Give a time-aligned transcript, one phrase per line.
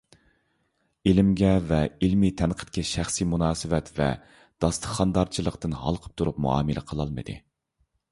[1.09, 4.07] ئىلىمگە ۋە ئىلمىي تەنقىدكە شەخسىي مۇناسىۋەت ۋە
[4.65, 7.37] داستىخاندارچىلىقتىن ھالقىپ تۇرۇپ مۇئامىلە قىلالمىدى.